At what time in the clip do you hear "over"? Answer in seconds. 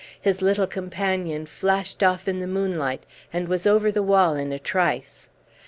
3.67-3.91